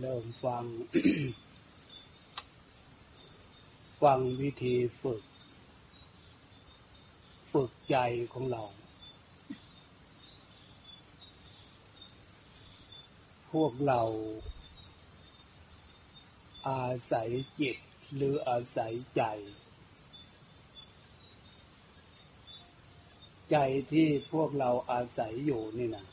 [0.00, 0.64] เริ่มฟัง
[4.02, 5.22] ฟังวิธีฝึก
[7.52, 7.96] ฝึกใจ
[8.32, 8.62] ของเรา
[13.52, 14.02] พวกเรา
[16.68, 17.28] อาศัย
[17.60, 17.76] จิต
[18.14, 19.22] หรืออาศัยใจ
[23.50, 23.56] ใจ
[23.92, 26.06] ที่พวกเราอาศัยอยู่นี่นะ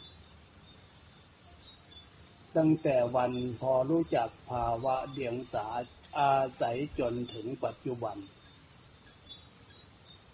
[2.58, 5.68] ตั้งแต่วันพอรู้จักภาวะเดียงสา
[6.20, 8.18] อาศัยจนถึงปัจจุบัน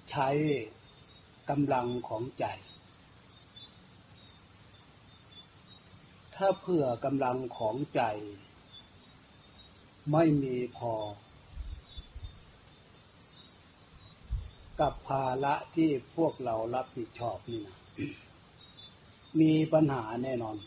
[0.09, 0.30] ใช้
[1.49, 2.45] กำลังของใจ
[6.35, 8.02] ถ้าเพื่อกำลังของใจ
[10.11, 10.94] ไม่มีพอ
[14.80, 17.77] กับภาระที่พวกเรารับผิดชอบนี่นะ
[19.39, 20.58] มีปัญหาแน่นอน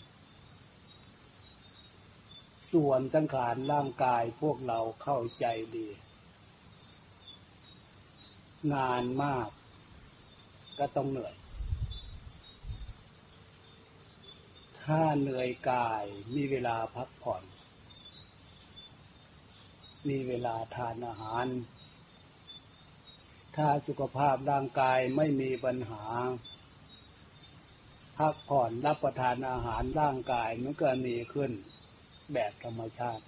[2.73, 5.89] ส่วนสังขารร่างกายพวกเราเข้าใจดี
[8.75, 9.49] งานมาก
[10.79, 11.35] ก็ต้องเหนื่อย
[14.83, 16.05] ถ้าเหนื่อยกาย
[16.35, 17.43] มีเวลาพักผ่อน
[20.09, 21.47] มีเวลาทานอาหาร
[23.57, 26.05] ถ้าสุขภาพร่างกายไม่มีปัญหา
[28.19, 31.53] พักผ่อนรับประทานอาหารร่างกายมันก็มีขึ้น
[32.33, 33.25] แบบธรรมชาติ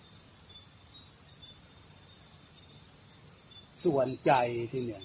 [3.85, 4.33] ส่วนใจ
[4.71, 5.05] ที่เนี่ย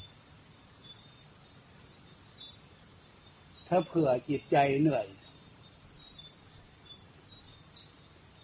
[3.67, 5.07] ถ้าเผื่อจิตใจเหนื่อย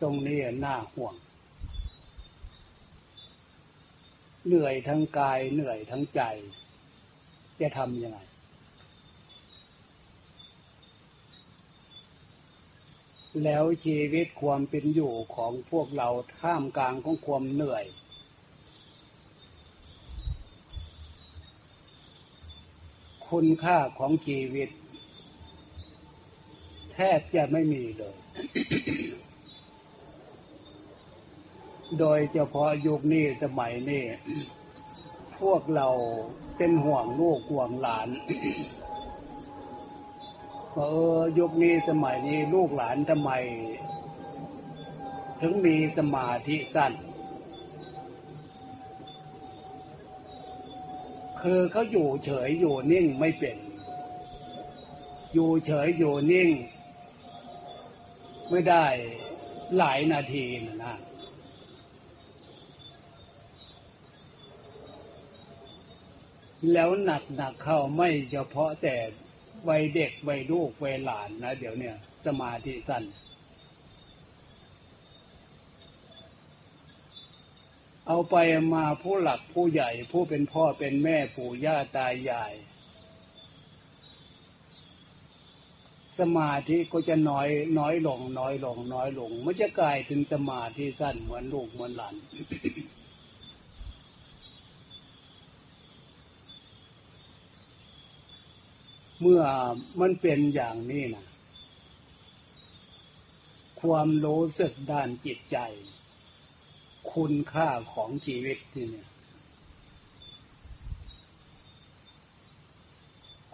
[0.01, 1.15] ตรงนี้น่าห่วง
[4.47, 6.21] เหนื่อยทั้งกายเหนื่อยทั้งใจ
[7.61, 8.19] จะทำยังไง
[13.41, 17.85] แล้วชีวิตความเป็นอยู่ของพวกเราท่ามกลางของความเหนื่อย
[23.29, 24.69] คุณค่าของชีวิต
[26.93, 28.15] แทบจะไม่มีเลย
[31.99, 34.03] โดยเฉพาะยุคนี้สมัยนี้
[35.39, 35.89] พวกเรา
[36.57, 38.07] เป็นห่วงลูกห่วงหลาน
[40.75, 40.81] เอ
[41.17, 43.31] อยุคนี้สมัยนี้ลูกหลานทำไม
[45.41, 46.93] ถึงมีสมาธิสั้น
[51.41, 53.57] คือเขาอยู่เฉยอยู่นิ่งไม่เป็น
[55.33, 56.49] อยู่เฉยอยู่นิ่ง
[58.49, 58.85] ไม่ได้
[59.77, 60.95] หลายนาทีนะนะ
[66.71, 68.95] แล้วหนักหนักเข้าไม่เฉพาะแต่
[69.69, 73.03] วัยเด็กวัยลูกวัยหลานนะ เดี๋ยวเนี่ย สมาธิสั้น
[78.07, 78.35] เอาไป
[78.73, 82.53] มาผู้หลักผู้ใหญ่ผู้เป็นพ่อเป็นแม่ปู่ย่าตายาย
[86.19, 87.47] สมาธิก็จะน้อย
[87.79, 92.15] น้อยลง น้อยลง น้อยลง มันจะกลายถึงสมาธิสั้นเหมือนลูกเหมือนหลาน
[99.25, 99.45] เมื่อ
[100.01, 101.25] มันเป็นอย่างนี้นะ
[103.81, 105.57] ความรู้สึกด้านจิตใจ
[107.13, 109.09] คุณค่าของชีวิตที่เนี่ย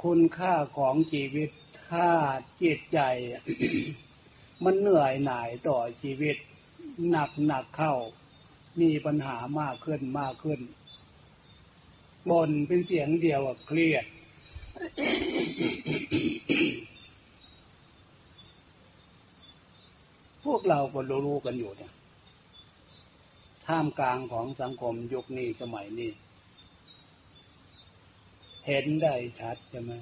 [0.04, 1.50] คุณค่าของชีวิต
[1.90, 2.10] ถ้า
[2.64, 3.00] จิตใจ
[4.64, 6.38] มันเหนื่อยหน่ายต่อชีวิต
[7.10, 7.96] หนักหนักเข้า
[8.82, 10.60] มีปัญหามากขึ้นมากขึ้น
[12.30, 14.06] บนเป็นเสียงเดียวเครียด
[20.46, 21.94] พวกเราก็รู้กันอยู่เนี่ย
[23.66, 26.12] ท่ามกลางของสังคมยุคนี้สมัยนี้
[28.68, 29.94] เห็นได้ชัดใช่ไหม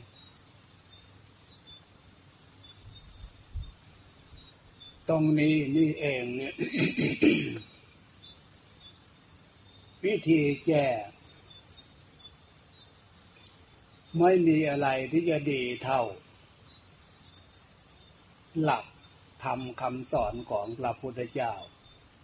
[5.09, 6.53] ตรงนี้นี่เองเนี่ย
[10.05, 10.85] วิธีแก้
[14.19, 16.01] ไม่มีอะไรที่จะดีเท่า
[18.61, 18.85] หลัก
[19.43, 21.53] ธรรมคำสอนของพระพุทธเจ้า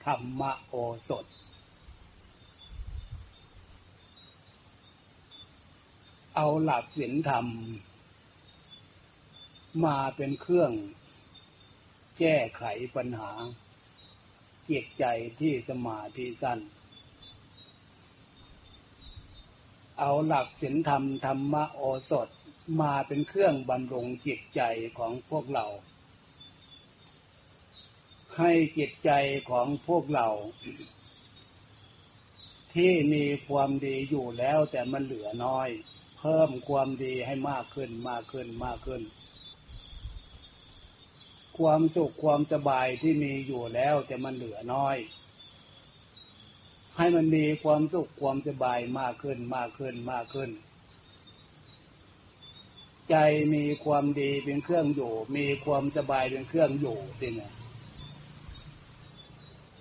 [0.06, 0.76] ธรรมโอ
[1.10, 1.26] สถ
[6.36, 7.48] เอาหลักศีลธรรม
[9.86, 10.72] มาเป็นเครื่อง
[12.20, 12.64] แก้ไข
[12.96, 13.32] ปัญหา
[14.70, 15.06] จิตใจ
[15.40, 16.60] ที่สมาธิสั้น
[20.06, 22.28] เอาหลักศีลธรรมธรรมโอสถ
[22.82, 24.62] มาเป็นเครื่องบำรุงจิตใจ
[24.98, 25.66] ของพวกเรา
[28.36, 29.12] ใให้จิตใจ
[29.50, 30.28] ของพวกเรา
[32.74, 35.70] ที่มีความดีอยู่แล้วแต่มันเหลือน้อย
[36.20, 39.02] เพิ่มความดีให้มากขึ้นมากขึ้นมากขึ้น
[41.58, 44.98] ความสุขความสบายที่มีอยู่แล้วแต่มันเหลือน้อย
[46.98, 50.50] ให้มันมีความสุขความสบายมากขึ้นมากขึ้นมากขึ้น
[53.10, 53.16] ใจ
[53.56, 57.34] มีความดีเป็นเครื่องอยู่ มีความสบายเป็นเครื่องอยู่จริง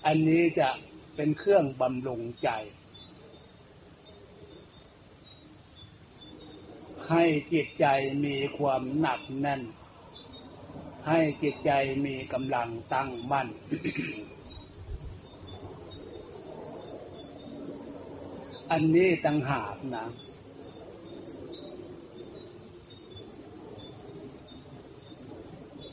[0.06, 0.68] อันนี้จะ
[1.16, 2.50] เป็นเครื่องบำรุงใจ
[7.10, 7.86] ให้จิตใจ
[8.24, 9.62] มีความหนักแน่น
[11.08, 11.72] ให้จิตใจ
[12.06, 13.48] มีกำลังตั้งมั่น
[18.74, 20.06] อันนี้ตั้งหากนะ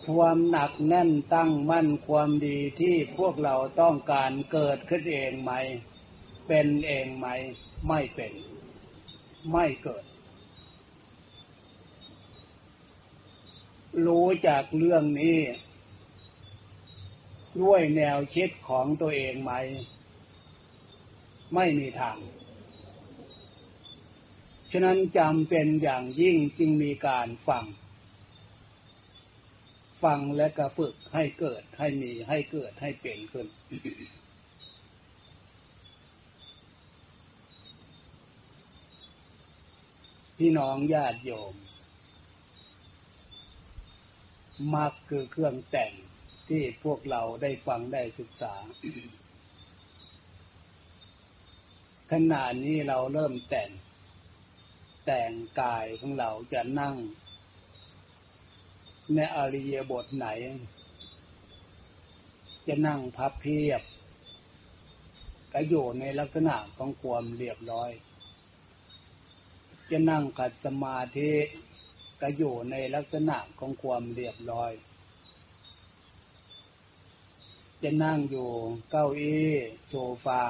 [0.07, 5.51] ความหนักแน่นตั้งมั่นความดีที่พวกเราต้องการเกิดขึ้นเองไหม
[6.47, 7.27] เป็นเองไหม
[7.87, 8.33] ไม่เป็น
[9.51, 10.05] ไม่เกิด
[14.05, 15.37] รู้จากเรื่องนี้
[17.61, 19.53] ด้วยแนวคิดของตัวเองไหม
[21.55, 22.17] ไม่มีทาง
[24.71, 27.65] ฉะนั้นจำเป็นอย่างยิ่งจึงมีการฟัง
[30.03, 33.47] ฟังและก็ฝึกให้เกิดให้มีให้เกิดให้เป็นขึ้น
[40.37, 41.55] พี่น้องญาติโยม
[44.75, 45.93] มักคือเครื่องแต่ง
[46.47, 48.53] ที่พวกเราได้ฟังได้ศึกษา
[52.11, 53.69] ขณะนี้เราเริ่มแต่ง
[55.11, 56.95] แต่งกายของเราจะนั่ง
[59.13, 60.27] ในอริยบทไหน
[62.67, 63.81] จะนั่งพับเพียบ
[65.53, 67.91] ก็อยู่ในลักษณะของความเรียบร้อย
[69.91, 71.31] จะนั่งขัดสมาธิ
[72.21, 74.71] ก็อยู่ในลักษณะของความเรียบร้อย
[77.83, 78.49] จะนั่งอยู่
[78.89, 79.49] เก้าอี้
[79.87, 79.93] โซ
[80.25, 80.43] ฟา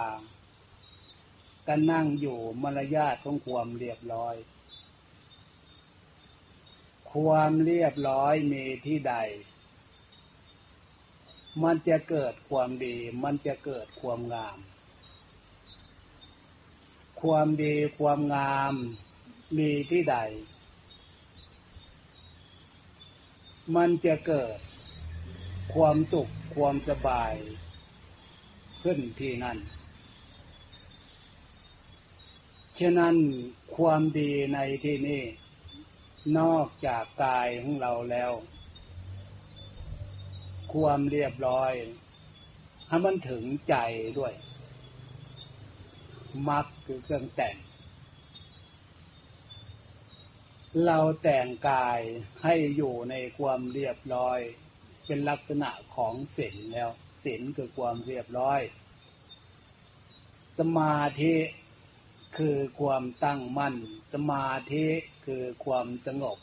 [1.71, 4.35] ก็นั่งอยู่มารยาทของความเรียบร้อย
[7.11, 9.15] ความเรียบร้อยมีที่ใด
[11.63, 14.57] มันจะเกิดความดี มันจะเกิดความงาม
[17.21, 18.73] ความดีความงาม
[19.57, 20.17] มีที่ใด
[23.75, 24.57] มันจะเกิด
[25.73, 27.33] ความสุขความสบาย
[28.83, 29.59] ขึ้นที่นั่น
[32.81, 33.15] ฉะนั้น
[33.77, 35.23] ความดีในที่นี้
[36.39, 38.31] นอกจากกายของเราแล้ว
[40.73, 41.73] ความเรียบร้อย
[42.87, 43.75] ให้มันถึงใจ
[44.19, 44.33] ด้วย
[46.49, 47.55] มักคือเครื่องแต่ง
[50.85, 51.99] เราแต่งกาย
[52.43, 54.39] ให้อยู่ในความเรียบร้อย
[55.05, 56.89] เป็นลักษณะของศีลแล้ว
[57.23, 58.61] ศีลคือความเรียบร้อย
[60.57, 61.35] สมาธิ
[62.39, 63.75] คือความตั้งมั่น
[64.13, 64.87] สมาธิ
[65.25, 66.37] คือความสงบ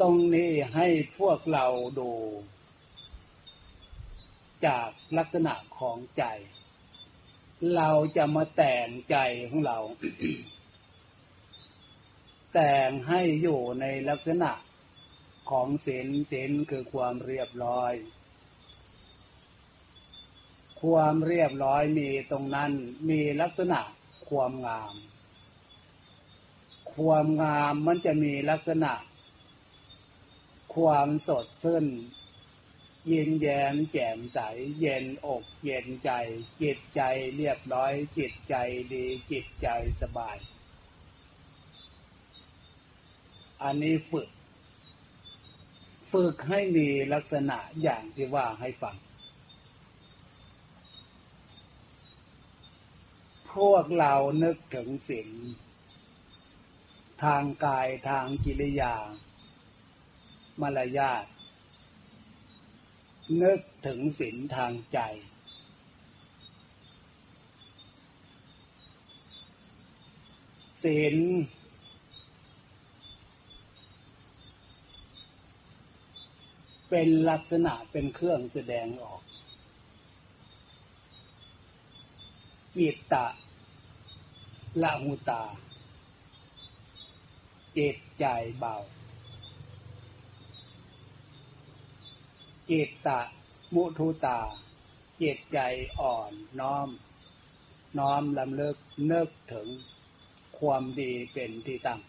[0.00, 0.88] ตรงนี้ให้
[1.18, 1.66] พวกเรา
[1.98, 2.12] ดู
[4.66, 4.88] จาก
[5.18, 6.24] ลักษณะของใจ
[7.76, 9.16] เราจะมาแต่งใจ
[9.48, 9.78] ของเรา
[12.54, 14.52] แต่งให้อยู่ในลักษณะ
[15.50, 17.94] ของศีลศีลคือความเรียบร้อย
[20.82, 22.72] ความเรียบร้อยมีตรงนั้น
[23.10, 23.80] มีลักษณะ
[24.28, 24.94] ความงาม
[26.94, 28.92] ความงามมันจะมีลักษณะ
[30.74, 31.86] ความสดชื่น
[33.06, 34.38] เยินแย้มแจ่มใส
[34.80, 36.10] เย็นอกเย็นใจ
[36.62, 37.02] จิตใจ
[37.36, 38.54] เรียบร้อย จิตใจ
[38.92, 39.68] ดี จิตใจ
[40.02, 40.36] สบาย
[43.62, 44.28] อันนี้ฝึก
[46.12, 48.96] ฝึกให้มีลักษณะอย่างที่ว่าให้ฟัง
[53.56, 55.28] พวกเรานึกถึงสิ่ง
[57.24, 58.94] ทางกายทางกิริยา
[60.60, 61.24] มารยาท
[63.42, 64.98] นึกถึงสิ่งทางใจ
[70.82, 71.16] ศีล
[76.90, 79.22] เป็นลักษณะเป็นเครื่องแสดงออก
[82.76, 83.26] จิตตะ
[84.82, 85.42] ละหุตา
[87.74, 88.26] เจิตใจ
[88.58, 88.76] เบา
[92.66, 93.20] เจตตะ
[93.74, 94.40] มุทุตา
[95.18, 95.58] เจตใจ
[96.00, 96.88] อ่อนน้อม
[97.98, 99.68] น้อมลำเลิกเนิกถึง
[100.58, 102.00] ความดีเป็นที่ตั้ง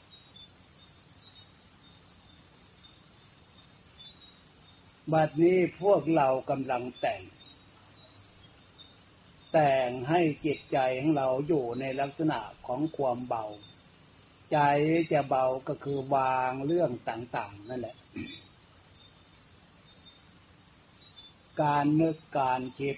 [5.11, 7.21] บัดนี้พวกเรากำลังแต่ง
[9.51, 13.45] แต่งให้จิตใจของเราอยู่ในลักษณะของความเบา
[14.51, 14.57] ใจ
[15.11, 17.97] จะเบาก็คือวางเรื่องต่างๆ นั่นแหละ
[21.61, 22.97] การนึกการคิด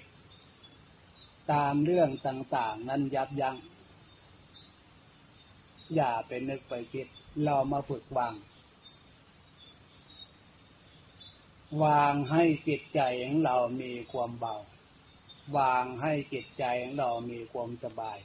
[1.52, 3.56] ตามเรื่องต่างๆ นั้นยับยัง้ง
[5.94, 7.06] อย่าไปนึกไปคิด
[7.44, 8.34] เรามาฝึกวาง
[11.84, 14.56] วางให้จิตใจของเรามีความเบา
[15.56, 18.18] วางให้จิตใจของเรามีความสบาย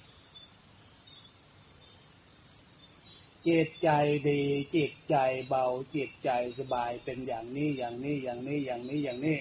[3.48, 3.89] จิตใจ
[4.29, 4.44] ดี
[4.75, 5.15] จิตใจ
[5.48, 5.65] เบา
[5.96, 6.29] จิตใจ
[6.60, 9.39] สบายเป็นอย่างนี้อย่างนี้อย่างนี้อย่างนี้อย่างนี้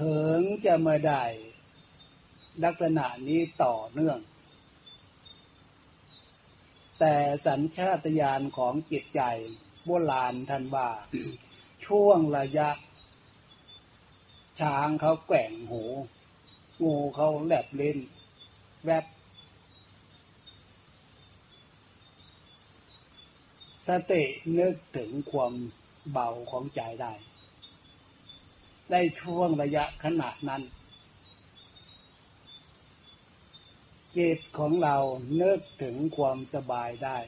[0.00, 1.24] ถึงจะมาได้
[2.64, 4.18] ลักษณะนี้ต่อเนื่อง
[7.00, 9.22] แต่สัญชาตญาณของจิตใจ
[9.84, 10.88] โบราณท่านว่า
[11.86, 12.68] ช่วงระยะ
[14.62, 15.82] ช้างเขาแกว่งหู
[16.82, 17.98] งูเขาแลบเล่น
[18.84, 19.04] แวบ
[23.88, 24.22] สติ
[24.58, 25.52] นึกถึงความ
[26.12, 27.12] เบาของใจได้
[28.90, 30.62] ได้ช่วงระยะขนาดนั้น
[34.16, 34.96] จิตของเรา
[35.36, 37.18] เนึกถึงความสบายได้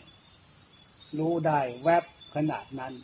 [1.19, 2.95] รู้ได้แวบขนาดนั้น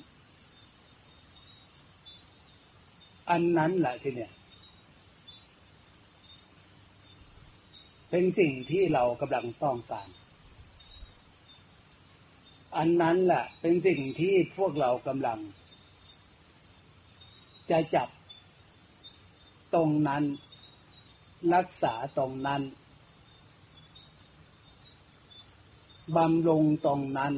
[3.30, 4.32] อันนั้นแหละที่เนี่ย
[8.10, 10.08] เป็นสิ่งที่เรากำลังต้องการ
[12.76, 15.38] อันนั้นแหละเป็นสิ่งที่พวกเรากำลัง
[17.70, 18.08] จะจับ
[19.75, 20.22] ตรงนั้น
[21.54, 22.62] รักษาตรงนั้น
[26.16, 27.32] บำรุงตรงนั้น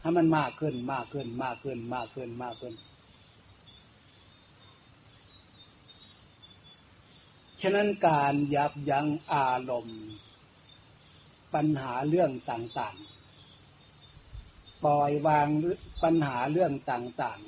[0.00, 2.74] ให้มันมากขึ้นมากขึ้นมากขึ้นมากขึ้นมากขึ้น
[7.66, 10.02] ฉะนั้นการยับยั้งอารมณ์
[11.54, 15.48] ปัญหาเรื่องต่างๆ ปล่อยวาง
[16.02, 17.40] ปัญหาเรื่องต่าง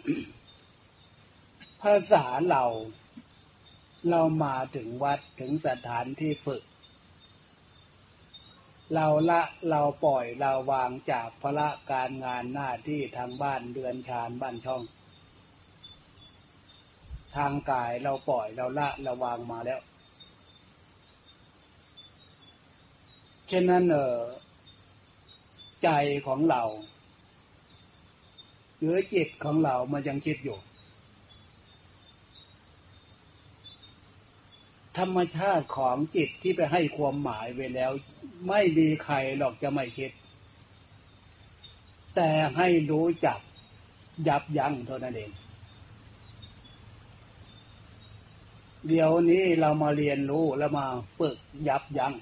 [1.13, 2.65] ๆ ภาษาเรา
[4.11, 6.63] เรามาถึงวัดถึงสถานที่ฝึก
[8.95, 14.83] เราละเราปล่อยเราวางจากภระการงานหน้าที่ทางบ้านเดือนชานบ้านช่อง
[17.37, 19.81] ทางกายเราปล่อยเราละเราวางมาแล้ว
[23.49, 24.17] เช่นนั้นเออ
[25.83, 25.89] ใจ
[26.27, 26.63] ของเรา
[28.81, 30.59] หรือจิตของเรามันยังคิดอยู่
[34.99, 37.91] ธรรมชาติของจิตที่ไปให้ความหมายไว้แล้ว
[38.49, 40.11] ไม่มีใครหรอกจะไม่คิด
[42.15, 43.39] แต่ให้รู้จัก
[44.29, 45.31] ยับยั้งเท่านั้นเอง
[48.87, 50.87] เดี๋ยวนี้เรามาเรียนรู้แล้วมา
[51.19, 51.37] ฝึก
[51.69, 52.13] ยับยัง้ง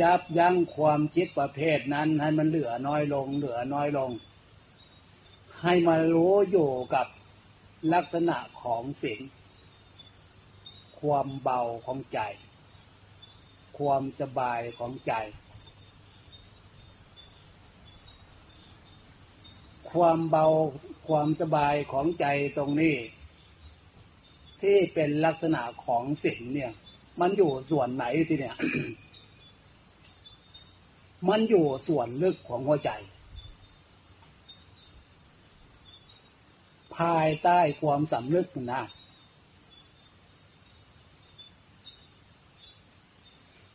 [0.00, 4.10] ยับยั้งความคิดประเภทนั้น ให้มันเหลือน้อยลง เหลือน้อยลง
[5.62, 7.06] ให้มารู้อยู่กับ
[7.94, 9.20] ลักษณะของสิ่ง
[11.00, 12.20] ความเบาของใจ
[13.78, 15.14] ความสบายของใจ
[19.92, 20.46] ความเบา
[21.08, 22.96] ความสบายของใจตรงนี้
[24.62, 26.72] ที่เป็นลักษณะของสิ่งเนี่ย
[27.20, 28.56] มันอยู่ส่วนไหนทีเนี่ย
[31.28, 32.90] มันอยู่ส่วนลึกของหัวใจ
[36.96, 38.82] ภายใต้ความสำนึกนะ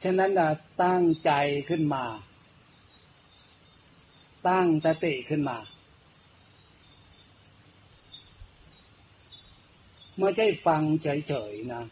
[0.03, 0.49] ฉะนั้นนะ
[0.83, 1.31] ตั้งใจ
[1.69, 2.05] ขึ้นมา
[4.47, 5.57] ตั้งสติขึ้นมา
[10.19, 11.83] ไม่ใช่ฟังเฉยๆนะ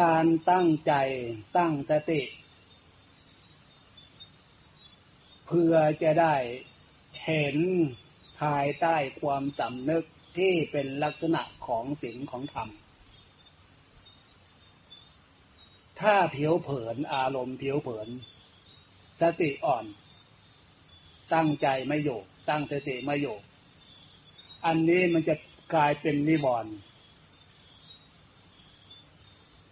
[0.00, 0.92] การตั้งใจ
[1.56, 2.20] ตั้งสติ
[5.41, 6.34] เพื่อจะได้
[7.24, 7.56] เห็น
[8.40, 10.04] ภายใต้ความสำนึก
[10.38, 12.68] ที่เป็นลักษณะของศีลของธรรม
[16.00, 18.08] ถ้าผิวเผินอารมณ์ผิวเผิน
[19.20, 19.84] สติอ่อน
[21.34, 23.36] ตั้งใจไม่อยู่ตั้งสติไม่อยู่
[24.66, 25.34] อันนี้มันจะ
[25.74, 26.74] กลายเป็นนิวรณ์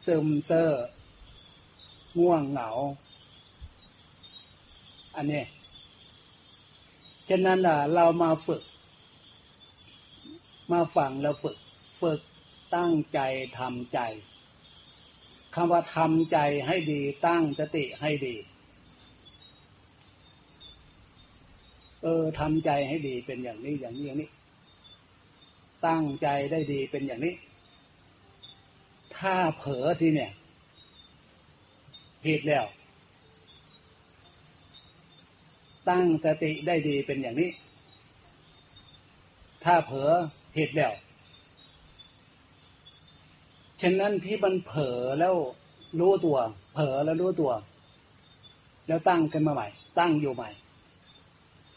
[0.06, 0.84] ซึมเซอร์
[2.18, 2.70] ง่วงเหงา
[5.16, 5.42] อันนี้
[7.30, 8.62] ฉะนั้นล่ะ เรามาฝึก
[10.72, 11.56] มาฟังแล้วฝึก
[12.02, 12.20] ฝึก
[12.76, 13.20] ตั้งใจ
[13.58, 14.00] ทำใจ
[15.54, 18.34] คำว่าทำใจให้ดีตั้งสติให้ดี
[22.02, 24.30] เออทำใจให้ดีเป็นอย่างนี้อย่างนี้อย่างนี้
[25.86, 27.34] ตั้งใจได้ดีเป็นอย่างนี้
[29.16, 30.32] ถ้าเผลอทีเนี่ย
[32.24, 32.64] ผิดแล้ว
[35.90, 37.50] ตั้งสติได้ดีเป็นอย่างนี้
[39.64, 40.10] ถ้าเผลอ
[40.54, 40.92] ผิดแล้ว
[43.80, 45.34] ฉะนั้นที่มันเผลอแล้ว
[46.00, 46.38] รู้ตัว
[46.74, 47.52] เผลอแล้วรู้ตัว
[48.86, 49.68] แล้วตั้งขึ้นมาใหม่
[49.98, 50.50] ตั้งอยู่ใหม่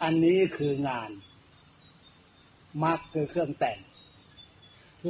[0.04, 1.10] อันนี้คืองาน
[2.84, 3.80] มักคือเครื่องแต่ง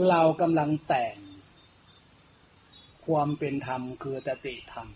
[0.10, 1.16] เรากำลังแต่ง
[3.06, 4.88] ความเป็นธรรมคือตติธรรม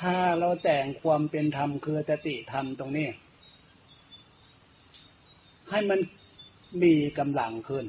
[0.00, 3.08] ถ้าเราแต่งความเป็นธรรมคือตติธรรมตรงนี้
[5.70, 6.00] ให้มัน
[6.82, 7.86] มีกำลังขึ้น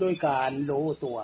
[0.00, 1.18] ด้วยการรู้ตัว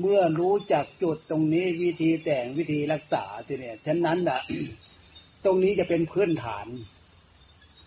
[0.00, 4.40] เมื่อรู้จักจุดตรงนี้วิธีแต่งวิธีรักษาทีเนี่ยฉะนั้นน่ะ
[5.44, 6.66] ตรงนี้จะเป็นพื้นฐาน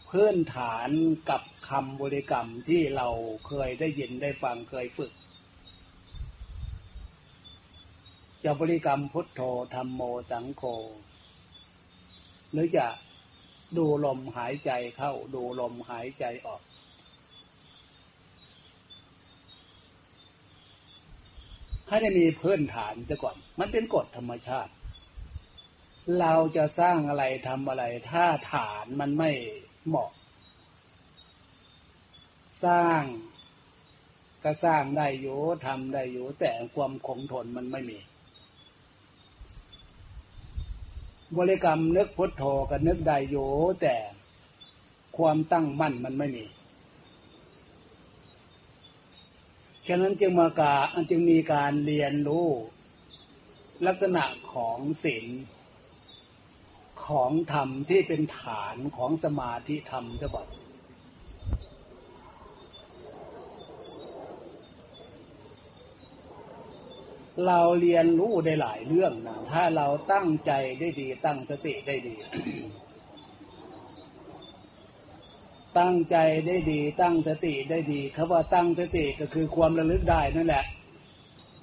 [0.09, 0.89] พื้นฐาน
[1.29, 3.07] กับคำบริกรรมที่เรา
[3.47, 5.11] เคยได้ยินได้ฟังเคยฝึก
[8.43, 9.41] จะบริกรรมพุทโธ
[9.73, 10.63] ธรรมโมสังโฆ
[12.51, 12.87] หรือจะ
[13.77, 16.61] ดูลมหายใจเข้า ดูลมหายใจออก
[21.87, 24.71] ให้ได้มีพื้นฐานซะก่อน มันเป็นกฎธรรมชาติ
[26.19, 29.31] เราจะสร้างอะไรทำอะไร ถ้าฐานมันไม่
[29.87, 30.11] เหมาะ
[32.65, 33.03] สร้าง
[34.43, 37.99] ก็สร้างได้อยู่ทำได้อยู่แต่ความคงทนมันไม่มี
[41.37, 43.49] บริกรรมนึกพุทโธกับนึกได้อยู่
[43.81, 43.95] แต่
[45.17, 46.45] ความตั้งมั่นมันไม่มี
[49.87, 50.75] ฉะนั้นจึงมากา
[51.09, 52.47] จึงมีการเรียนรู้
[53.87, 55.25] ลักษณะของศีล
[57.05, 60.47] ของธรรมที่เป็นฐานของสมาธิธรรมจะบอก
[67.47, 72.15] เราเรียนรู้ได้หลายเรื่องนะถ้าเราตั้งใจได้ดี ตั้งสติได้ดี
[75.79, 80.65] ตั้งใจได้ดี ตั้งสติได้ดีคำว่าตั้งสติก็คือความระลึกได้นั่นแหละ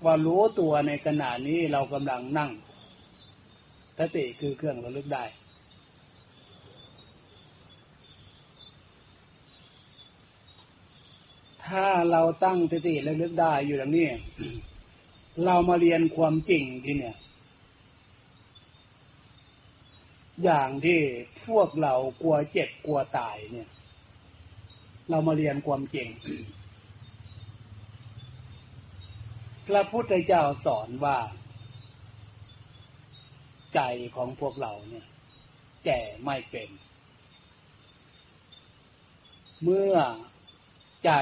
[0.05, 2.51] ว่ารู้ตัวในขณะนี้เรากำลังนั่ง
[3.99, 5.25] สติคือเครื่องระลึกได้
[11.67, 14.09] ถ้าเราตั้งสติระลึกได้อยู่อย่างนี้
[15.45, 17.17] เรามาเรียนความจริงที่เนี่ย
[20.45, 20.99] อย่างที่
[21.49, 23.69] พวกเรากลัวเจ็บกลัวตายเนี่ย
[25.11, 26.09] เรามาเรียนความจริง
[29.67, 31.19] พระพุทธเจ้าสอนว่า
[33.75, 33.81] ใจ
[34.17, 35.07] ของพวกเราเนี่ย
[35.85, 36.69] แก่ไม่เป็น
[39.63, 39.97] เมื่อ
[41.05, 41.13] ใจ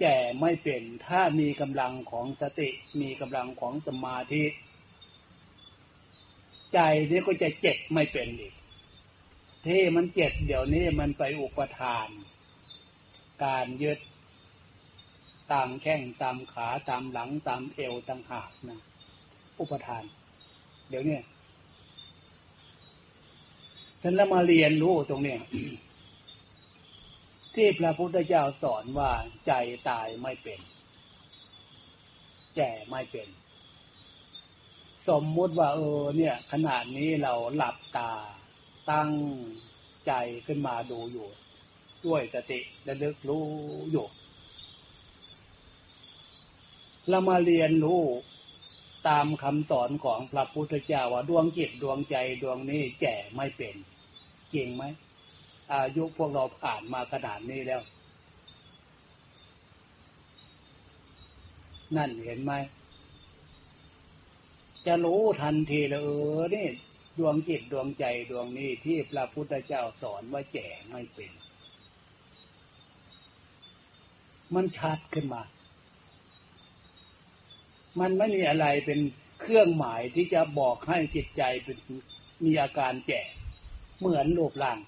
[0.00, 2.68] แก่ไม่เป็นถ้ามีกำลังของสติ
[3.00, 4.44] มีกำลังของสมาธิ
[6.72, 6.78] ใจ
[7.10, 8.54] นี้ก็จะเจ็บไม่เป็นอีก
[9.66, 12.08] ที่มันเจ็บเดี๋ยวนี้มันไปอุปทาน
[13.44, 13.98] การยึด
[15.52, 18.80] ตามแข้งตามขาตามหลังตามเอวตามหากนะ
[19.60, 20.04] อุปทาน
[20.88, 21.18] เดี๋ยวนี้
[24.02, 25.40] ฉันแล้วมาเรียนรู้ตรงเนี้ย
[27.56, 29.10] ที่พระพุทธเจ้าสอนว่า
[29.46, 29.52] ใจ
[29.90, 30.60] ตายไม่เป็น
[32.56, 33.28] แก่ไม่เป็น
[35.08, 38.12] สมมุติว่า เออ เนี่ย ขนาดนี้เราหลับตา
[38.92, 39.12] ตั้ง
[40.06, 40.12] ใจ
[40.46, 41.28] ขึ้นมาดูอยู่
[42.06, 43.46] ด้วยสติและเลึกรู้
[43.90, 44.06] อยู่
[47.08, 48.02] เรามาเรียนรู้
[49.08, 53.74] ตามคำสอนของพระพุทธเจ้าว่าดวงจิตดวงใจดวงนี้แก่ไม่เป็น
[54.54, 54.84] จริงไหม
[55.72, 57.82] อายุพวกเราผ่านมาขนาดนี้แล้ว
[61.96, 62.52] นั่นเห็นไหม
[64.86, 66.66] จะรู้ทันทีเลยเออนี่
[67.18, 71.32] ดวงจิตดวงใจดวงนี้ที่พระพุทธเจ้าสอนว่าแก่ไม่เป็น
[74.54, 75.42] มันชัดขึ้นมา
[78.00, 79.00] มันไม่มีอะไรเป็น
[79.40, 81.78] เครื่องหมายที่จะบอกให้จิตใจเป็น
[82.44, 83.22] มีอาการแก่
[83.98, 84.78] เหมือนรูปร่าง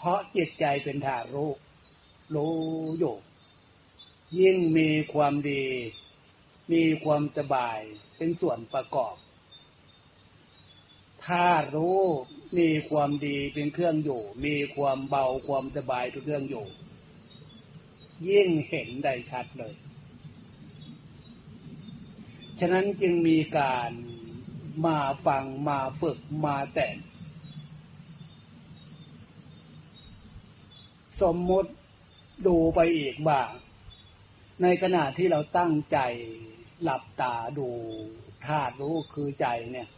[0.00, 1.50] เพราะจิตใจเป็นธาตุรู้
[2.34, 2.56] รู้
[2.98, 3.16] อยู่
[4.40, 5.64] ยิ่งมีความดี
[6.72, 7.80] มีความสบาย
[8.16, 9.14] เป็นส่วนประกอบ
[11.26, 12.00] ถ้ารู้
[12.58, 16.66] มีความดีเป็นเครื่องอยู่ มีความเบาความสบายทุกเครื่องอยู่
[18.30, 19.74] ยิ่งเห็นได้ชัดเลย
[22.58, 23.90] ฉะนั้นจึงมีการ
[24.86, 26.86] มาฟังมาฝึกมาแต่
[31.22, 31.70] สมมติ
[32.46, 33.48] ดูไปอีกบ้าง
[34.62, 35.98] ในขณะที่เราตั้งใจ
[36.82, 37.68] หลับตาดู
[38.46, 39.88] ธาตุรู้คือใจเนี่ย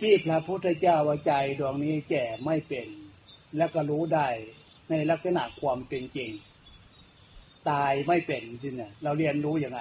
[0.00, 2.88] ที่พระพุทธเจ้าว่าใจดวงนี้แก่ไม่เป็น
[3.56, 4.28] แล้วก็รู้ได้
[4.90, 6.30] ในลักษณะความเป็นจริง
[7.70, 9.80] ตายไม่เป็นจริงเนี่ยเราเรียนรู้ยังไง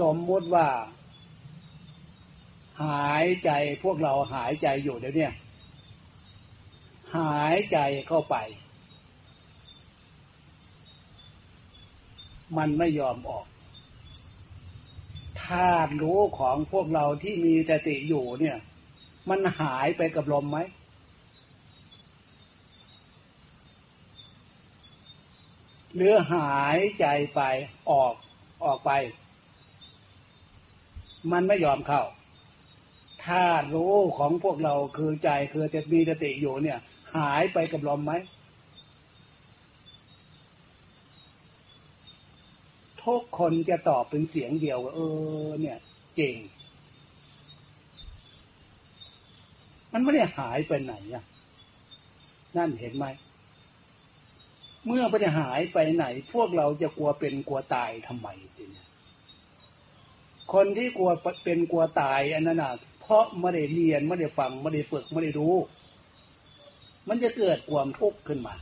[0.00, 0.66] สมมติว่า
[2.82, 3.50] หายใจ
[3.82, 5.28] พวกเราหายใจอยู่เดี๋ยวนี้
[7.16, 8.36] หายใจเข้าไป
[12.56, 13.46] มันไม่ยอมออก
[15.42, 18.56] ธาตุรู้ของพวกเราที่มีสติอยู่เนี่ย
[19.28, 20.58] มันหายไปกับลมไหม
[25.94, 27.40] หรือหายใจไป
[27.90, 28.14] ออก
[28.64, 28.90] ออกไป
[31.32, 32.02] มันไม่ยอมเข้า
[33.26, 36.78] ธาตุรู้ของพวกเราคือใจคือจะมีสติอยู่เนี่ย
[37.16, 38.12] หายไปกับลมไหม
[43.04, 45.00] ทุกคนจะตอบเป็นเสียงเดียวว่าเอ
[45.46, 45.78] อ เนี่ย
[46.16, 46.36] เก่ง
[49.92, 51.24] มันไม่ได้หายไปไหนอะ
[52.56, 53.06] นั่นเห็นไหม
[54.86, 58.88] เมื่อไม่ได้หายไปไหน พวกเราจะกลัวเป็นกลัวตายทำไมเนี่ย
[60.52, 61.10] คนที่กลัว
[61.44, 62.72] เป็นกลัวตายอันนั้นน่ะ
[63.06, 65.54] เพราะไม่ได้เรียนไม่ได้ฟังไม่ได้ฝึกไม่ได้รู้
[67.08, 68.54] มันจะเกิดความทุกข์ขึ้นมา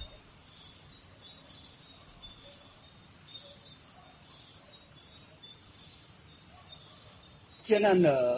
[7.68, 8.33] ฉะนั้นเออ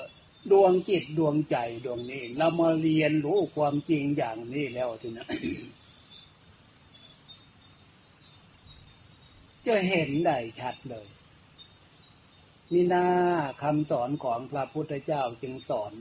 [0.53, 5.27] ดวงจิตดวงใจดวงนี้ เรามาเรียนรู้ความจริงอย่างนี้แล้วทีนะ
[9.67, 11.07] จะเห็นได้ชัดเลย
[12.73, 13.07] นี่นา
[13.63, 15.93] คำสอนของพระพุทธเจ้าจึงสอน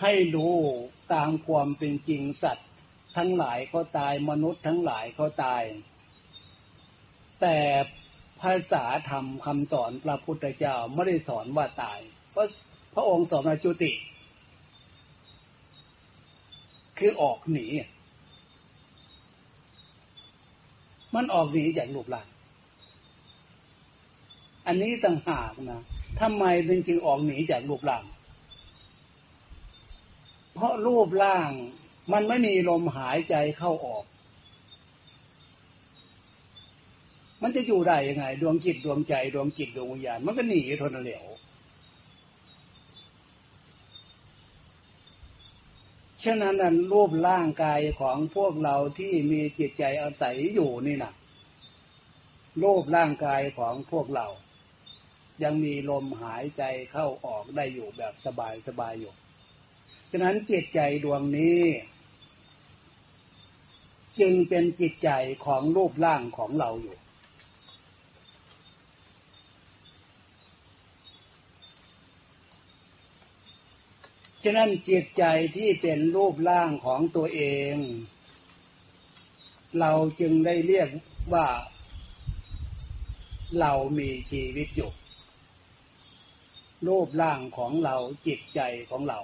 [0.00, 0.56] ให้รู้
[1.14, 2.70] ตามความเป็นจริงสัตว์
[3.16, 5.62] ทั้งหลายก็ตายมนุษย์ทั้งหลายก็ตาย
[7.40, 7.58] แต่
[8.42, 11.98] ภาษาธรรมคำสอนพระพุทธเจ้าไม่ได้สอนว่าตาย
[12.32, 12.48] เพราะ
[12.94, 13.92] พระองค์สอนจุติ
[16.98, 17.66] คือออกหนี
[21.14, 22.28] มันออกหนีจากรูปร่าง
[24.66, 25.82] อันนี้ต่างหากนะ
[26.20, 28.04] ทำไมจึงจึงออกหนีจากรูปร่าง
[30.54, 31.50] เพราะรูปร่าง
[32.12, 34.04] มันไม่มีลมหายใจเข้าออก
[37.42, 41.24] มันจะอยู่ได้ยังไง ดวงจิตดวงใจ ดวงจิตดวงวิญญาณ มันก็หนีทนเหลว
[46.24, 51.12] ฉะนั้นนั้นรูปร่างกายของพวกเราที่มีจิตใจอาศัยอยู่นี่นะ
[52.62, 54.26] รูปร่างกายของพวกเรา
[55.42, 59.12] ยังมีลมหายใจเข้าออกได้อยู่แบบสบายสบายอยู่
[60.10, 61.62] ฉะนั้นจิตใจดวงนี้
[64.20, 65.10] จึงเป็นจิตใจ
[65.46, 66.96] ของรูปร่างของเราอยู่
[74.46, 75.24] ฉะนั้นจิตใจ
[75.56, 77.42] ที่เป็นรูปร่างของตัวเอ
[77.74, 77.76] ง
[79.80, 80.88] เราจึงได้เรียก
[81.34, 81.48] ว่า
[83.60, 84.92] เรามีชีวิตอยู่
[86.86, 89.20] รูปร่างของเราจิตใจของเรา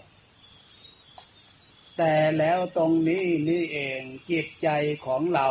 [1.99, 4.69] แต่แล้วตรงนี้นี่เองจิตใจ
[5.07, 5.49] ของเรา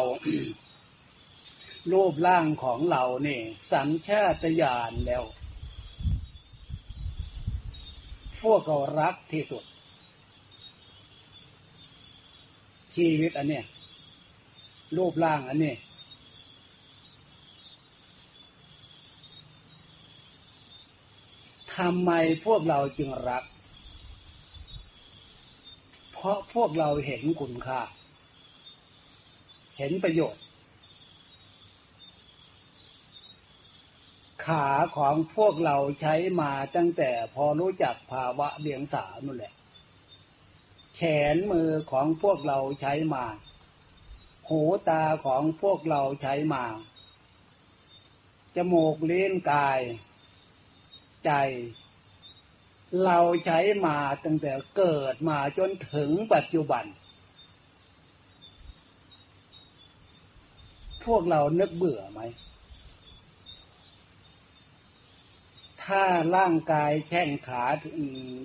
[1.92, 5.24] รูปร่างของเราเนี่ยสัญชาตญาณแล้ว
[8.42, 9.64] พวกเขารักที่สุด
[12.96, 13.66] ชีวิตอันเนี้ย
[14.98, 15.76] รูปร่างอันนี้
[21.76, 22.12] ทำไม
[22.46, 23.44] พวกเราจึงรัก
[26.14, 27.82] เพราะพวกเราเห็นคุณค่า
[29.78, 30.44] เห็นประโยชน์
[34.50, 39.54] ขาของพวกเราใช้มาตั้งแต่พอรู้จักภาวะเดียงสานั่นแหละ
[40.96, 41.02] แข
[41.34, 43.26] นมือของพวกเราใช้มา
[44.50, 46.66] หูตาของพวกเราใช้มา
[48.56, 49.82] จมูกเลี้นกาย
[51.26, 51.32] ใจ
[53.06, 56.86] เราใช้มาตั้งแต่เกิดมาจนถึงปัจจุบัน
[61.06, 62.22] พวกเรานึกเบื่อไหม
[65.90, 66.04] ถ้า
[66.38, 67.64] ร่างกายแข้งขา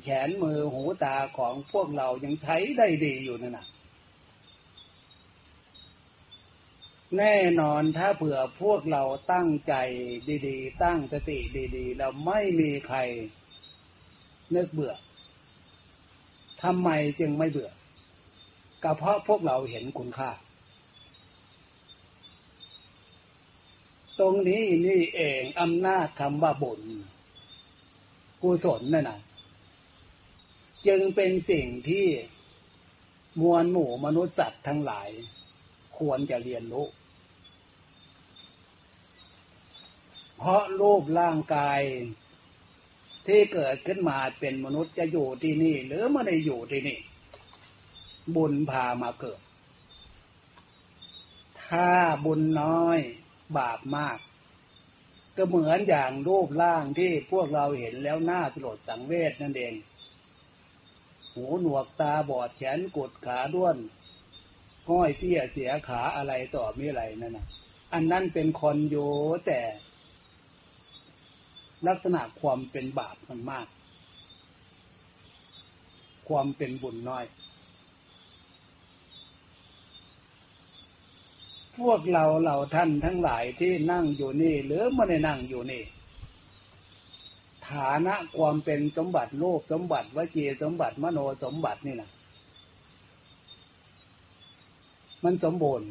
[0.05, 3.67] แขนมือหูตาของพวกเรายังใช้ได้ดีอยู่นั่นนะ
[7.19, 9.03] แน่นอนถ้าเผื่อพวกเรา
[9.33, 9.75] ตั้งใจ
[10.47, 11.39] ดีๆ ตั้งสติ
[11.77, 12.99] ดีๆ เราไม่มีใคร
[14.55, 14.95] นึกเบื่อ
[16.63, 16.89] ทำไม
[17.21, 17.71] จึงไม่เบื่อ
[18.83, 20.31] ก็เพราะพวกเราเห็นคุณค่า
[24.19, 26.83] ตรงนี้นี่เองอำนาจคำว่าบุญ
[28.45, 29.21] กุศลนั่นนะ
[30.87, 32.07] จึงเป็นสิ่งที่
[33.41, 35.09] มวลหมู่มนุษย์สัตว์ทั้งหลาย
[35.99, 36.87] ควรจะเรียนรู้
[40.37, 41.81] เพราะรูปร่างกาย
[43.27, 46.99] ที่เกิดขึ้นมาเป็นมนุษย์จะอยู่ที่นี่ หรือไม่ได้อยู่ที่นี่
[48.37, 49.41] บุญพามาเกิด
[51.65, 51.89] ถ้า
[52.25, 52.99] บุญน้อย
[53.57, 54.19] บาปมาก
[55.37, 59.75] ก็เหมือนอย่างรูปร่างที่พวกเราเห็นแล้วหน้าสลดสังเวชนั่นเอง
[61.33, 63.77] หูหนวกตาบอดแขนกดขาด้วน
[64.89, 67.47] ห้อยเตี้ยเสียขาอะไรต่อมีอะไรนั่นนะ
[67.93, 69.11] อันนั้นเป็นคนอยู่
[69.47, 69.61] แต่
[71.87, 73.67] ลักษณะความเป็นบาปมันมาก
[76.29, 77.25] ความเป็นบุญน้อย
[81.79, 85.83] พวกเราเราท่านทั้งหลายที่นั่งอยู่นี่ หรือไม่ได้นั่งอยู่นี่
[87.69, 92.11] ฐานะความเป็นสมบัติโลกสมบัติวจีสมบัติมโนสมบัตินี่นะ
[95.25, 95.89] มันสมบูรณ์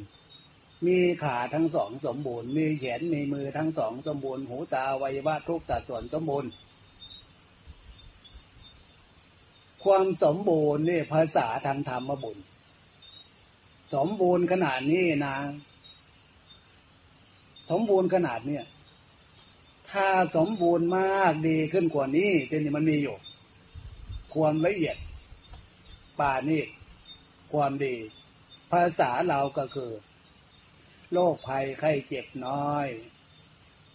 [0.85, 6.49] มีขาทั้งสองสมบูรณ์ มีแขนมีมือทั้งสองสมบูรณ์ หูตาวัยวะทุกสัดส่วนสมบูรณ์
[9.83, 12.37] ความสมบูรณ์นี่ภาษาทางธรรมบุญ
[13.93, 15.35] สมบูรณ์ขนาดนี้นะ
[17.69, 18.65] สมบูรณ์ขนาดเนี้ย
[19.91, 23.17] ถ้าสมบูรณ์มากดีขึ้นกว่านี้เป็นมันมีอยู่
[24.33, 24.97] ความละเอียด
[26.19, 26.63] ป่านี่
[27.53, 27.95] ความดี
[28.71, 29.91] ภาษาเราก็คือ
[31.11, 32.87] โรคภัยไข้เจ็บน้อย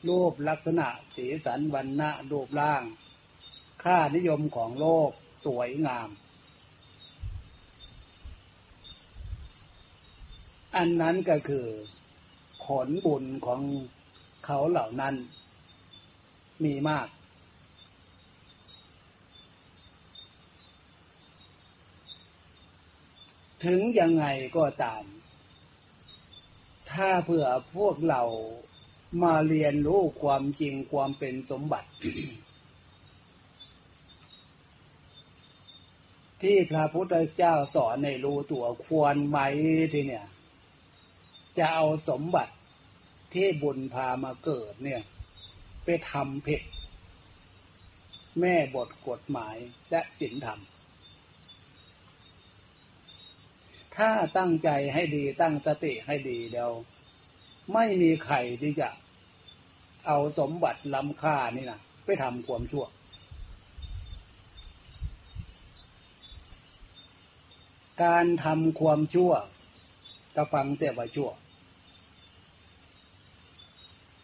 [0.09, 2.83] รูปลักษณะสีสันวันณะรูปร่าง
[3.85, 5.11] ค่านิยมของโลก
[5.45, 6.09] สวยงาม
[10.77, 11.67] อันนั้นก็คือ
[12.69, 13.61] ผลบุญของ
[14.45, 15.15] เขาเหล่านั้น
[16.65, 17.09] มีมาก
[23.65, 24.27] ถึงยังไง
[24.57, 25.05] ก็ตาม
[26.93, 28.23] ถ้าเผื่อพวกเรา
[29.23, 31.91] มาเรียนรู้ความจริงความเป็นสมบัติ
[36.43, 39.39] ที่พระพุทธเจ้าสอนในรู้ตัวควรไหม
[39.93, 40.27] ทีเนี่ย
[41.59, 42.55] จะเอาสมบัติ
[43.33, 45.03] ที่บุญพามาเกิดเนี่ย
[45.85, 46.69] ไปทำเพชร
[48.41, 49.57] แม่บทกฎหมาย
[49.91, 50.61] และศีลธรรม
[53.97, 56.73] ถ้าตั้งใจให้ดีตั้งสติให้ดีเดียว
[57.75, 58.89] ไม่มีใครที่จะ
[60.07, 62.87] เอาสมบัติล้ำค่านี่นะไปทำความชั่ว
[68.03, 69.33] การทำความชั่ว
[70.37, 71.31] กระฟังแต่ว่าชั่ว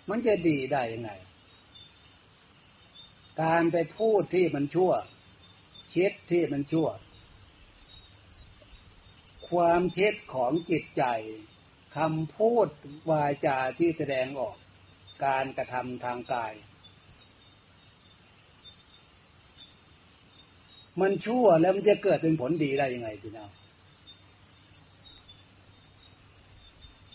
[0.09, 1.11] มันจะดีได้ยังไง
[3.43, 4.93] การไปพูดที่มันชั่ว
[5.95, 6.88] คิดที่มันชั่ว
[9.51, 11.05] ความเท็จของจิตใจ
[11.97, 12.69] คำพูด
[13.11, 14.57] วาจาที่แสดงออก
[15.25, 16.53] การกระทำทางกาย
[21.01, 23.51] มันชั่วแล้วมันจะเกิดเป็นผลดีได้ยังไงพี่น้อง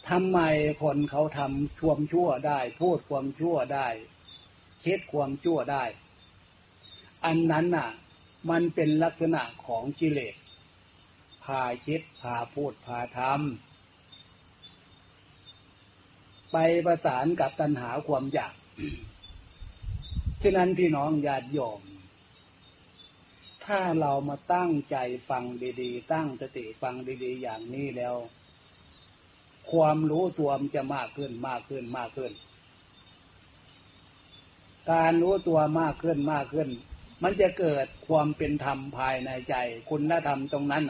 [0.09, 0.39] ทำไม
[0.83, 3.87] คนเขาทำความชั่วได้ พูดความชั่วได้
[4.81, 5.83] เช็ดความชั่วได้
[7.25, 7.89] อันนั้นน่ะ
[8.49, 10.35] มันเป็นลักษณะของกิเลส
[11.43, 18.53] พาคิดพาพูดพาทำไปประสานกับตัณหาความอยาก
[20.41, 21.81] ฉะนั้นพี่น้องญาติโยม
[23.65, 24.97] ถ้าเรามาตั้งใจ
[25.29, 25.43] ฟัง
[25.81, 28.15] ดีๆ ตั้งสติฟังดีๆ อย่างนี้แล้ว
[29.71, 32.31] ความรู้ตัวมันจะมากขึ้นมากขึ้นมากขึ้น
[34.91, 36.69] การรู้ตัวมากขึ้นมากขึ้น
[37.23, 39.55] มันจะเกิดความเป็นธรรมภายในใจ
[39.89, 40.83] คุณธรรมตรงนั้น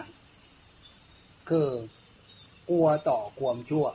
[1.50, 1.70] คือ
[2.70, 3.86] กลัวต่อความชั่ว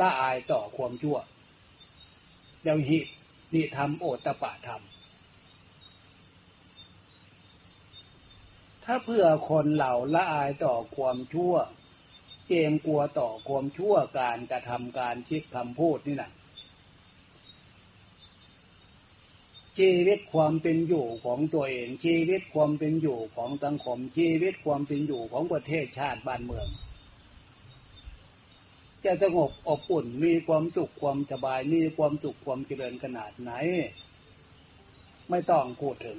[0.00, 1.18] ละอายต่อความชั่ว
[2.62, 3.04] เดวหิต
[3.54, 4.82] นิธรรมโอตปะธรรม
[8.84, 11.54] ถ้าเพื่อคนเหล่าละอายต่อความชั่ว
[12.52, 16.30] เกรงกลัวต่อความชั่วการกระทำการคิดคำพูดนี่นะ
[19.78, 26.66] ชีวิตความเป็นอยู่ของตัวเอง ชีวิตความเป็นอยู่ของสังคม ชีวิตความเป็นอยู่ของประเทศชาติบ้านเมือง
[29.04, 33.52] จะสงบอบอุ่นมีความสุขความสบายมีความสุขความเจริญขนาดไหน
[35.30, 36.18] ไม่ต้องพูดถึง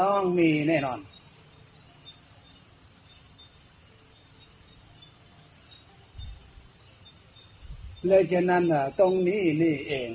[0.00, 1.00] ต้องมีแน่นอน
[8.06, 8.64] เลยฉะนั้น
[9.00, 10.10] ตรงนี้นี่เอง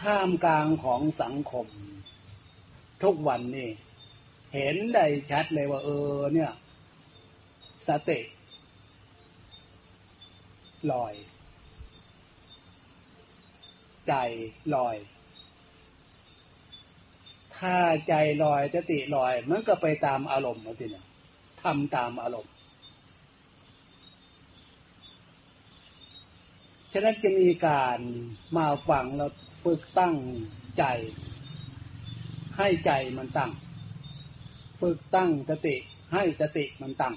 [0.00, 1.66] ท่ามกลางของสังคม
[3.02, 3.70] ทุกวันนี่
[4.54, 6.52] เห็นได้ชัดเลยว่า เออ เนี่ย
[7.88, 8.20] สติ
[10.92, 11.14] ลอย
[14.08, 14.14] ใจ
[14.74, 14.96] ลอย
[17.56, 17.76] ถ้า
[18.08, 21.06] ใจลอยสติลอย มันก็ไปตามอารมณ์นะสิเนี่ย
[21.62, 22.52] ทำตามอารมณ์
[26.92, 27.98] ฉะนั้นจะมีการ
[28.56, 29.30] มาฟังแล้ว
[29.64, 30.16] ฝึกตั้ง
[30.78, 30.84] ใจ
[32.56, 33.52] ให้ใจมันตั้ง
[34.80, 35.76] ฝึกตั้งสติ
[36.12, 37.14] ให้สติมันตั้ง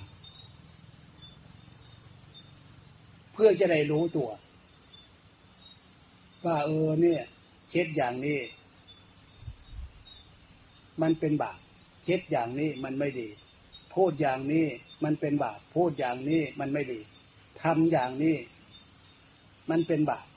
[3.34, 4.30] เพื่อจะได้รู้ตัว
[6.46, 7.22] ว่าเออเนี่ย
[7.70, 8.40] เช็ดอย่างนี้
[11.02, 11.60] มันเป็นบาป
[12.04, 13.28] เช็ดอย่างนี้มันไม่ดี
[13.94, 14.66] พูดอย่างนี้
[15.04, 17.00] มันเป็นบาปพูดอย่างนี้มันไม่ดี
[17.62, 18.36] ทำอย่างนี้
[19.70, 20.28] มันเป็นบาป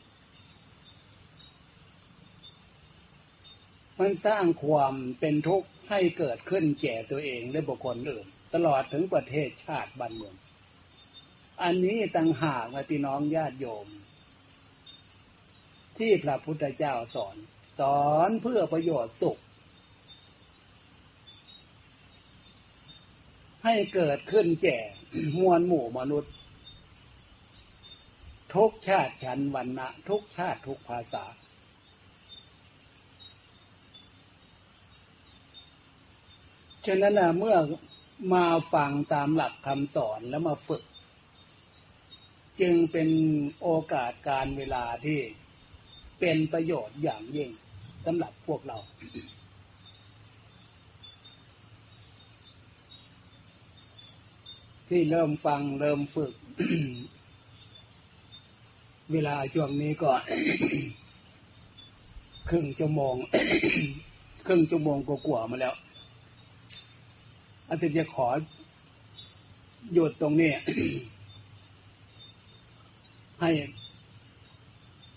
[4.00, 10.34] มันสร้างความเป็นทุกข์ให้เกิดขึ้นแก่ตัวเองและบุคคลอื่น ตลอดถึงประเทศชาติบ้านเมือง
[11.62, 13.86] อันนี้ต่างหากนะพี่น้องญาติโยม
[15.98, 17.36] ที่พระพุทธเจ้าสอน
[17.80, 19.38] สอนเพื่อประโยชน์สุข
[23.64, 24.78] ให้เกิดขึ้นแก่
[25.38, 26.32] มวลหมู่มนุษย์
[28.54, 31.24] ทุกชาติชันวันนะทุกชาติทุกภาษา
[36.86, 37.56] ฉะนั้นเมื่อ
[38.34, 40.82] มาฟังตามหลักคำสอนแล้วมาฝึก
[42.60, 43.08] จึงเป็น
[43.62, 45.18] โอกาสการเวลาที่
[46.20, 47.50] เป็นประโยชน์อย่างยิ่ง
[48.04, 48.78] สำหรับพวกเรา
[54.88, 56.34] ที่เริ่มฟังเริ่มฝึก
[59.10, 60.10] เวลาช่วงนี้ก็
[62.50, 63.14] ครึ่งชั่วโมง
[64.46, 65.74] ครึ่งชั่วโมงกว่าๆมาแล้ว
[67.68, 68.28] อาจารย์จะขอ
[69.92, 70.52] หยุดตรงนี้
[73.40, 73.50] ให้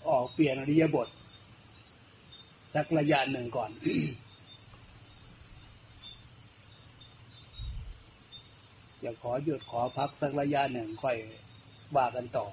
[0.08, 1.08] ออกเปลี่ยนอริยบท
[2.74, 3.70] สักระยะหนึ่งก่อน
[9.02, 11.16] จะขอหยุดขอพักสักระยะหนึ่งค่อย
[11.96, 12.46] ว่ากันต่อ